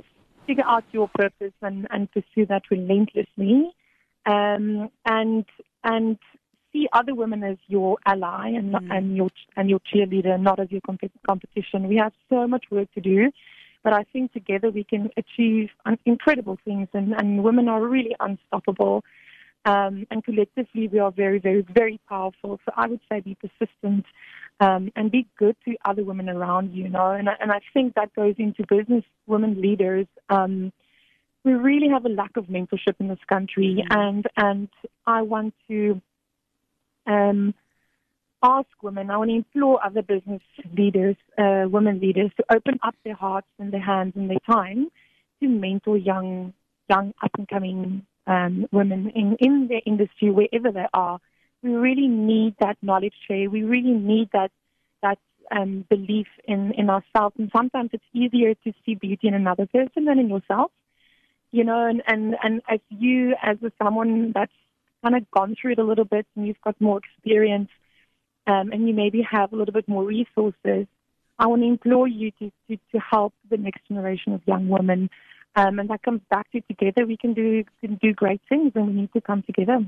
[0.46, 3.72] figure out your purpose and, and pursue that relentlessly.
[4.26, 5.46] Um, and
[5.84, 6.18] and
[6.74, 10.72] see other women as your ally and not, and your and your cheerleader, not as
[10.72, 11.88] your comp- competition.
[11.88, 13.32] We have so much work to do,
[13.84, 15.70] but I think together we can achieve
[16.06, 19.04] incredible things, and, and women are really unstoppable.
[19.66, 22.60] Um, and collectively, we are very, very, very powerful.
[22.66, 24.06] So I would say be persistent
[24.60, 26.84] um, and be good to other women around you.
[26.84, 30.08] You know, and I, and I think that goes into business women leaders.
[30.30, 30.72] Um,
[31.44, 34.70] we really have a lack of mentorship in this country, and and
[35.06, 36.02] I want to
[37.06, 37.54] um,
[38.44, 40.42] ask women, I want to implore other business
[40.78, 44.90] leaders, uh, women leaders, to open up their hearts and their hands and their time
[45.42, 46.54] to mentor young,
[46.90, 51.20] young up and coming um, women in, in their industry, wherever they are.
[51.64, 53.50] We really need that knowledge share.
[53.50, 54.52] We really need that
[55.02, 55.18] that
[55.52, 57.36] um, belief in, in ourselves.
[57.38, 60.72] And sometimes it's easier to see beauty in another person than in yourself.
[61.52, 64.52] You know, and, and, and as you, as a, someone that's
[65.02, 67.70] kind of gone through it a little bit and you've got more experience
[68.46, 70.88] um, and you maybe have a little bit more resources,
[71.40, 75.10] I want to implore you to, to, to help the next generation of young women.
[75.56, 78.88] Um, and that comes back to together we can do can do great things and
[78.88, 79.86] we need to come together.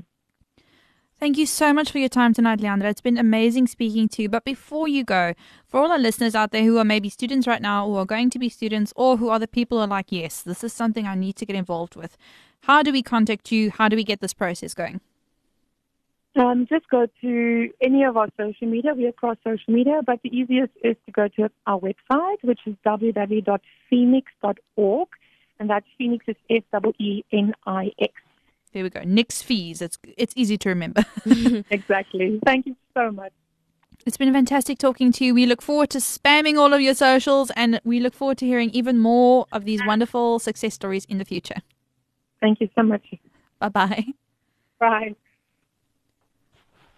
[1.20, 2.84] Thank you so much for your time tonight, Leandra.
[2.84, 4.30] It's been amazing speaking to you.
[4.30, 5.34] But before you go,
[5.68, 8.30] for all our listeners out there who are maybe students right now or are going
[8.30, 11.06] to be students or who are the people who are like, yes, this is something
[11.06, 12.16] I need to get involved with,
[12.62, 13.70] how do we contact you?
[13.70, 15.02] How do we get this process going?
[16.36, 18.92] Um, just go to any of our social media.
[18.94, 22.76] We're across social media, but the easiest is to go to our website, which is
[22.86, 25.08] www.feenix.org,
[25.60, 28.12] and that's Feenix is F W E N I X.
[28.72, 29.02] There we go.
[29.04, 29.80] Nix fees.
[29.82, 31.04] It's it's easy to remember.
[31.70, 32.40] Exactly.
[32.44, 33.32] Thank you so much.
[34.06, 35.34] It's been fantastic talking to you.
[35.34, 38.70] We look forward to spamming all of your socials and we look forward to hearing
[38.70, 41.60] even more of these wonderful success stories in the future.
[42.40, 43.04] Thank you so much.
[43.58, 44.06] Bye bye.
[44.78, 45.14] Bye.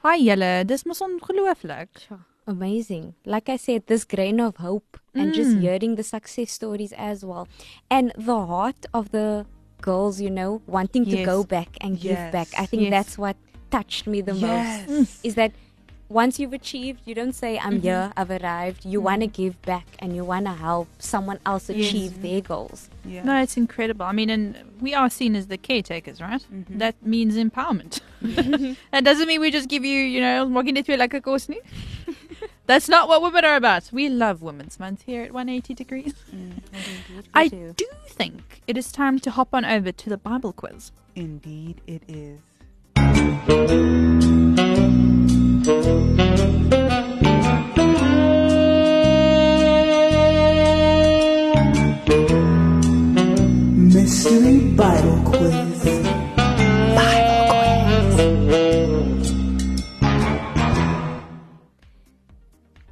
[0.05, 1.99] Hi julle, dis mos ongelooflik.
[2.07, 2.25] Sure.
[2.47, 3.15] Amazing.
[3.25, 5.61] Like I said, this grain of hope and just mm.
[5.61, 7.47] hearing the success stories as well.
[7.91, 9.47] And the heart of the
[9.81, 12.49] girls, you know, wanting to go back and give back.
[12.59, 12.91] I think Yes.
[12.91, 13.37] that's what
[13.71, 14.89] touched me the Yes.
[14.89, 14.91] most.
[14.91, 15.25] Mm.
[15.25, 15.53] Is that
[16.13, 17.83] once you've achieved, you don't say, I'm mm-hmm.
[17.83, 18.85] here, I've arrived.
[18.85, 19.43] You want to mm-hmm.
[19.43, 22.91] give back and you want to help someone else achieve their goals.
[23.05, 23.25] Yeah.
[23.25, 24.05] No, it's incredible.
[24.05, 26.45] I mean, and we are seen as the caretakers, right?
[26.53, 26.79] Mm-hmm.
[26.79, 28.01] That means empowerment.
[28.93, 31.49] that doesn't mean we just give you, you know, walking it through like a course.
[32.67, 33.91] That's not what women are about.
[33.93, 36.15] We love Women's Month here at 180 Degrees.
[36.33, 36.63] Mm,
[37.35, 37.75] I do.
[37.77, 40.93] do think it is time to hop on over to the Bible quiz.
[41.17, 42.41] Indeed, it is.
[45.63, 45.79] Mystery
[54.75, 55.87] Bible Quiz.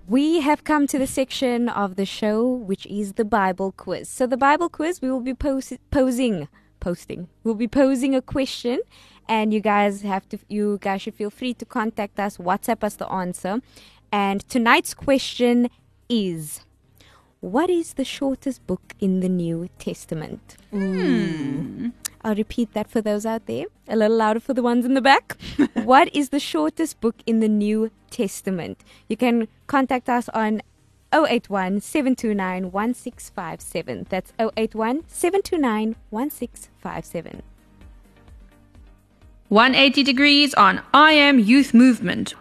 [0.06, 4.08] We have come to the section of the show which is the Bible quiz.
[4.08, 6.46] So the Bible quiz, we will be pos- posing,
[6.78, 7.26] posting.
[7.42, 8.80] We'll be posing a question,
[9.30, 10.38] and you guys have to.
[10.48, 13.62] You guys should feel free to contact us, WhatsApp us the answer.
[14.12, 15.70] And tonight's question
[16.08, 16.66] is,
[17.38, 20.56] what is the shortest book in the New Testament?
[20.70, 21.90] Hmm.
[22.22, 23.66] I'll repeat that for those out there.
[23.88, 25.38] A little louder for the ones in the back.
[25.74, 28.82] what is the shortest book in the New Testament?
[29.08, 30.60] You can contact us on
[31.12, 34.06] 081 729 1657.
[34.10, 37.42] That's 081 729 1657.
[39.50, 42.34] 180 Degrees on I Am Youth Movement.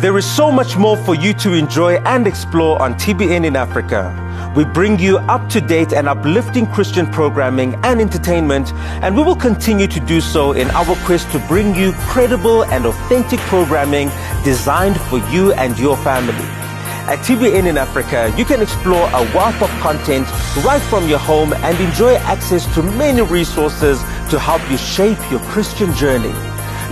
[0.00, 4.14] There is so much more for you to enjoy and explore on TBN in Africa.
[4.54, 9.34] We bring you up to date and uplifting Christian programming and entertainment, and we will
[9.34, 14.08] continue to do so in our quest to bring you credible and authentic programming
[14.44, 16.65] designed for you and your family.
[17.08, 20.26] At TBN in Africa, you can explore a wealth of content
[20.64, 25.38] right from your home and enjoy access to many resources to help you shape your
[25.42, 26.34] Christian journey.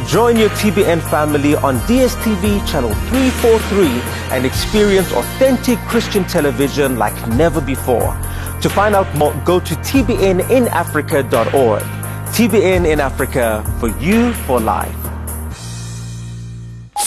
[0.06, 3.88] Join your TBN family on DSTV channel 343
[4.36, 8.16] and experience authentic Christian television like never before.
[8.62, 11.82] To find out more, go to tbninafrica.org.
[11.82, 15.03] TBN in Africa for you for life.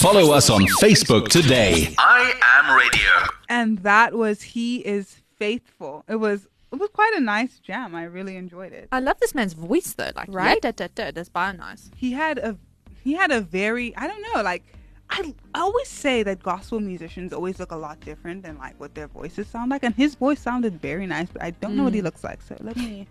[0.00, 1.92] Follow us on Facebook today.
[1.98, 3.34] I am radio.
[3.48, 6.04] And that was He is Faithful.
[6.08, 7.96] It was it was quite a nice jam.
[7.96, 8.88] I really enjoyed it.
[8.92, 10.12] I love this man's voice though.
[10.14, 10.62] Like, Right?
[10.62, 11.90] Da, da, da, that's bio nice.
[11.96, 12.56] He had a
[13.02, 14.62] he had a very I don't know, like
[15.10, 18.94] I, I always say that gospel musicians always look a lot different than like what
[18.94, 21.94] their voices sound like, and his voice sounded very nice, but I don't know what
[21.94, 22.04] he mm.
[22.04, 22.40] looks like.
[22.42, 23.08] So let me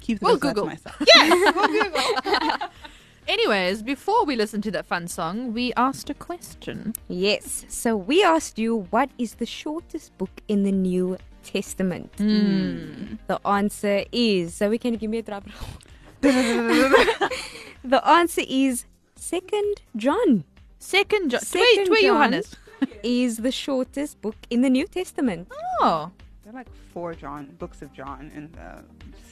[0.00, 0.66] keep the We'll rest of that to Google.
[0.66, 0.96] myself.
[1.06, 2.68] Yes, we'll Google.
[3.28, 6.94] Anyways, before we listen to that fun song, we asked a question.
[7.08, 7.66] Yes.
[7.68, 12.10] So we asked you, what is the shortest book in the New Testament?
[12.16, 13.16] Hmm.
[13.26, 14.54] The answer is.
[14.54, 15.44] So we can give me a drop
[16.20, 20.44] the answer is Second John.
[20.78, 21.40] Second John.
[21.42, 22.16] Second Wait, wait, John.
[22.32, 22.56] Johannes.
[23.02, 25.48] is the shortest book in the New Testament.
[25.80, 26.10] Oh,
[26.44, 28.82] There are like four John books of John in the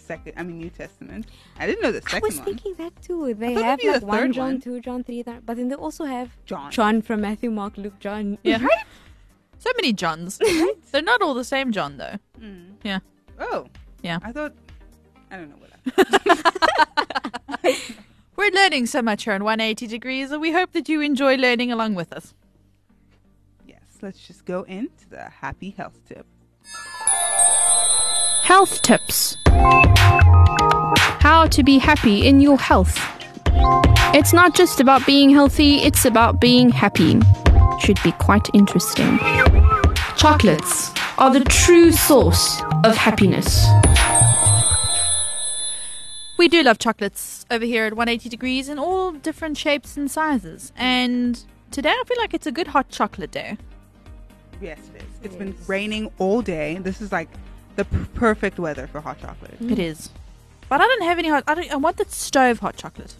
[0.06, 1.26] second, I mean New Testament.
[1.58, 2.16] I didn't know the second.
[2.16, 2.44] I second was one.
[2.46, 3.34] thinking that too.
[3.34, 4.60] They have like the one third John, one.
[4.60, 6.70] two John, three John, but then they also have John.
[6.70, 8.38] John from Matthew, Mark, Luke, John.
[8.42, 8.58] yeah.
[9.58, 10.38] so many Johns.
[10.92, 12.16] They're not all the same John though.
[12.40, 12.74] Mm.
[12.84, 13.00] Yeah.
[13.38, 13.66] Oh,
[14.02, 14.18] Yeah.
[14.22, 14.54] I thought
[15.30, 15.70] I don't know what.
[17.64, 17.78] I,
[18.36, 21.72] We're learning so much here on 180 Degrees, and we hope that you enjoy learning
[21.72, 22.34] along with us.
[23.66, 26.26] yes, let's just go into the happy health tip.
[28.46, 29.36] Health tips.
[31.18, 32.96] How to be happy in your health.
[34.14, 37.18] It's not just about being healthy, it's about being happy.
[37.80, 39.18] Should be quite interesting.
[40.16, 43.66] Chocolates are the true source of happiness.
[46.38, 50.72] We do love chocolates over here at 180 degrees in all different shapes and sizes.
[50.76, 53.58] And today I feel like it's a good hot chocolate day.
[54.60, 55.08] Yes, it is.
[55.24, 56.78] It's been raining all day.
[56.78, 57.28] This is like
[57.76, 59.54] the p- perfect weather for hot chocolate.
[59.54, 59.72] Mm-hmm.
[59.72, 60.10] It is.
[60.68, 61.44] But I don't have any hot.
[61.46, 61.72] I don't.
[61.72, 63.14] I want that stove hot chocolate.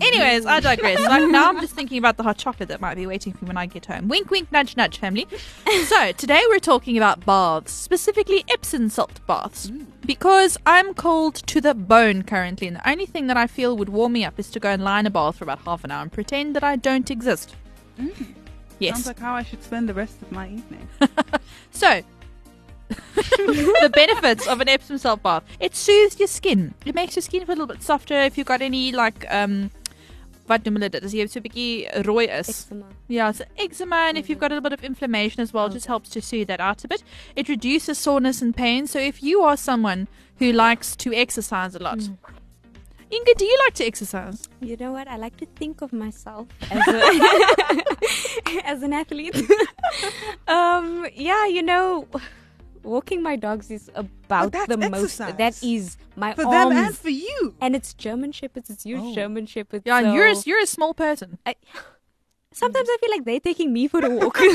[0.00, 1.00] Anyways, I digress.
[1.08, 3.48] like now, I'm just thinking about the hot chocolate that might be waiting for me
[3.48, 4.08] when I get home.
[4.08, 5.26] Wink, wink, nudge, nudge, family.
[5.86, 9.86] so today we're talking about baths, specifically Epsom salt baths, mm.
[10.04, 13.88] because I'm cold to the bone currently, and the only thing that I feel would
[13.88, 15.92] warm me up is to go and lie in a bath for about half an
[15.92, 17.54] hour and pretend that I don't exist.
[17.98, 18.34] Mm.
[18.80, 18.96] Yes.
[18.96, 20.88] Sounds like how I should spend the rest of my evening.
[21.74, 22.02] So,
[22.88, 26.74] the benefits of an Epsom salt bath: it soothes your skin.
[26.84, 28.14] It makes your skin feel a little bit softer.
[28.14, 29.70] If you've got any like um,
[30.48, 31.04] wat noem hulle dit?
[31.04, 32.48] As jy so 'n bietjie rooi is.
[32.48, 32.86] Eczema.
[33.08, 35.86] Yeah, so eczema, and if you've got a little bit of inflammation as well, just
[35.86, 37.02] helps to soothe that out a bit.
[37.36, 38.86] It reduces soreness and pain.
[38.86, 40.06] So if you are someone
[40.38, 42.08] who likes to exercise a lot,
[43.14, 44.48] Inga, do you like to exercise?
[44.60, 45.06] You know what?
[45.06, 47.84] I like to think of myself as a,
[48.64, 49.36] as an athlete.
[50.48, 52.08] um, yeah, you know,
[52.84, 55.20] walking my dogs is about that's the most.
[55.20, 55.34] exercise.
[55.36, 56.74] That is my For arms.
[56.74, 57.54] them and for you.
[57.60, 58.70] and it's German shepherds.
[58.70, 59.14] It's your Oh.
[59.14, 59.82] German shepherds.
[59.86, 61.38] Yeah, and you're a, you're a small person.
[61.46, 61.54] I,
[62.52, 64.38] sometimes I feel like they're taking me for a walk.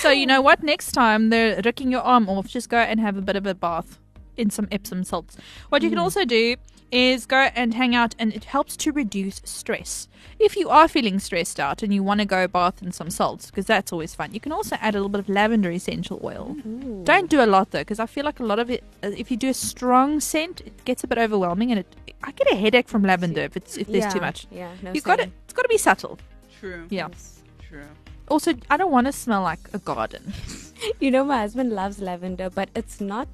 [0.00, 0.62] So you know what?
[0.62, 3.54] Next time they're ripping your arm off, just go and have a bit of a
[3.54, 3.98] bath
[4.36, 5.36] in some Epsom salts.
[5.70, 6.02] What you can mm.
[6.02, 6.56] also do
[6.90, 10.08] is go and hang out, and it helps to reduce stress.
[10.38, 13.46] If you are feeling stressed out and you want to go bath in some salts,
[13.46, 16.56] because that's always fun, you can also add a little bit of lavender essential oil.
[17.04, 19.30] Don't do a lot though, because I feel like a lot of it, uh, if
[19.30, 21.86] you do a strong scent, it gets a bit overwhelming, and it
[22.22, 24.46] I get a headache from lavender if it's if there's too much.
[24.50, 26.18] yeah, no, You've got to it's got to be subtle.
[26.58, 26.86] True.
[26.88, 27.08] Yeah.
[27.68, 27.84] True.
[28.28, 30.32] Also, I don't want to smell like a garden.
[31.00, 33.28] you know, my husband loves lavender, but it's not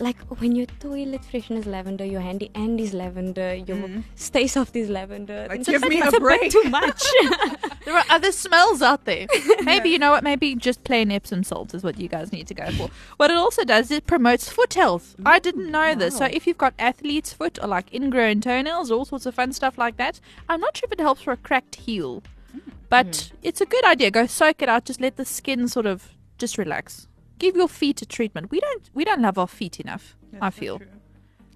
[0.00, 4.02] like when your toilet freshener is lavender, your handy Andy's lavender, your mm.
[4.14, 5.46] stay soft is lavender.
[5.48, 6.52] Like, It's give just me it's a bit break.
[6.52, 7.02] too much.
[7.86, 9.26] There are other smells out there.
[9.62, 10.22] Maybe you know what?
[10.22, 12.90] Maybe just plain Epsom salt is what you guys need to go for.
[13.16, 15.16] What it also does is it promotes foot health.
[15.24, 16.18] I didn't know this.
[16.18, 19.78] So if you've got athlete's foot or like ingrown toenails, all sorts of fun stuff
[19.78, 22.22] like that, I'm not sure if it helps for a cracked heel,
[22.54, 22.60] mm.
[22.90, 23.36] but hmm.
[23.42, 24.10] it's a good idea.
[24.10, 24.84] Go soak it out.
[24.84, 27.08] Just let the skin sort of just relax.
[27.40, 28.50] Give your feet a treatment.
[28.52, 30.16] We don't we don't love our feet enough.
[30.40, 30.80] I feel,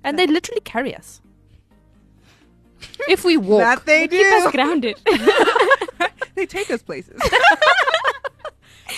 [0.02, 1.20] and they literally carry us.
[3.08, 4.50] if we walk, That they Keep us do.
[4.52, 4.96] grounded.
[6.34, 7.20] They take us places.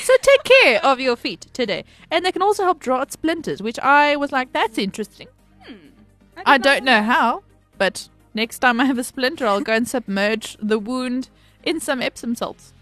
[0.02, 1.84] So take care of your feet today.
[2.10, 5.28] And they can also help draw out splinters, which I was like, that's interesting.
[5.64, 5.74] Hmm.
[6.44, 7.42] I don't know how,
[7.78, 11.28] but next time I have a splinter, I'll go and submerge the wound
[11.64, 12.72] in some Epsom salts.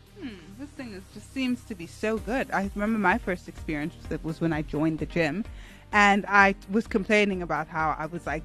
[0.85, 2.51] This thing is, just seems to be so good.
[2.51, 5.45] I remember my first experience that was when I joined the gym,
[5.93, 8.43] and I was complaining about how I was like,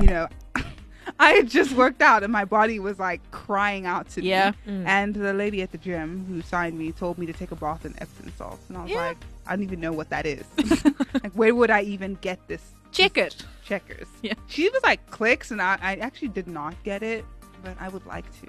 [0.00, 0.28] you know,
[1.18, 4.52] I had just worked out and my body was like crying out to Yeah.
[4.66, 4.84] me.
[4.84, 7.84] And the lady at the gym who signed me told me to take a bath
[7.86, 8.98] in Epsom salts, and I was Yeah.
[8.98, 10.44] like, I don't even know what that is.
[11.22, 12.62] like, where would I even get this?
[12.92, 13.36] Check it.
[13.64, 14.08] Checkers.
[14.22, 14.34] Yeah.
[14.48, 17.24] She was like clicks, and I, I actually did not get it,
[17.62, 18.48] but I would like to.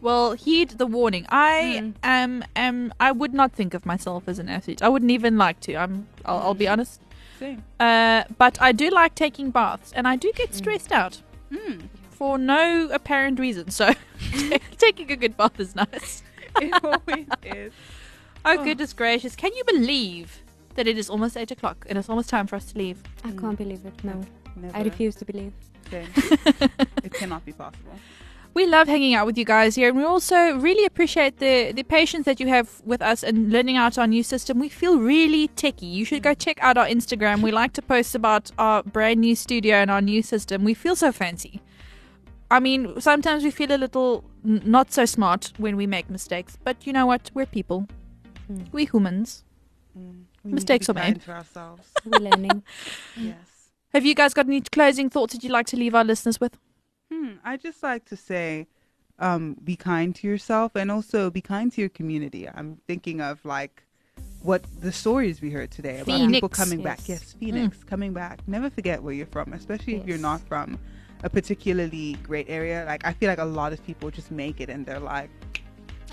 [0.00, 1.26] Well, heed the warning.
[1.28, 1.90] I hmm.
[2.02, 4.82] am, am, I would not think of myself as an athlete.
[4.82, 5.76] I wouldn't even like to.
[5.76, 7.00] I'm, I'll, I'll be honest.
[7.38, 7.62] Same.
[7.78, 10.56] Uh, but I do like taking baths, and I do get hmm.
[10.56, 11.20] stressed out
[11.54, 11.80] hmm.
[12.10, 13.70] for no apparent reason.
[13.70, 13.92] So
[14.78, 16.22] taking a good bath is nice.
[16.60, 17.72] It always is.
[18.42, 19.36] Oh, oh, goodness gracious!
[19.36, 20.42] Can you believe
[20.74, 23.02] that it is almost eight o'clock and it's almost time for us to leave?
[23.22, 24.02] I can't believe it.
[24.02, 24.18] No,
[24.56, 24.74] Never.
[24.74, 25.52] I refuse to believe.
[25.90, 26.08] Same.
[27.04, 27.92] it cannot be possible.
[28.52, 31.84] We love hanging out with you guys here, and we also really appreciate the the
[31.84, 34.58] patience that you have with us and learning out our new system.
[34.58, 35.86] We feel really techy.
[35.86, 37.42] You should go check out our Instagram.
[37.42, 40.64] We like to post about our brand new studio and our new system.
[40.64, 41.60] We feel so fancy.
[42.50, 46.58] I mean, sometimes we feel a little n- not so smart when we make mistakes,
[46.64, 47.30] but you know what?
[47.32, 47.86] We're people.
[48.48, 48.64] Hmm.
[48.72, 49.44] We humans.
[49.94, 50.22] Hmm.
[50.42, 51.02] We Mistakes are made.
[51.02, 51.88] kind to ourselves.
[52.04, 52.64] We're learning.
[53.16, 53.36] yes.
[53.94, 56.58] Have you guys got any closing thoughts that you'd like to leave our listeners with?
[57.12, 57.32] Hmm.
[57.44, 58.66] I just like to say,
[59.18, 62.48] um, be kind to yourself and also be kind to your community.
[62.48, 63.82] I'm thinking of like
[64.42, 66.52] what the stories we heard today about people Feenix.
[66.52, 67.00] coming back.
[67.06, 67.34] Yes.
[67.38, 68.40] Yes, Feenix coming back.
[68.46, 70.78] Never forget where you're from, especially if you're not from
[71.22, 72.84] a particularly great area.
[72.86, 75.30] Like I feel like a lot of people just make it and they're like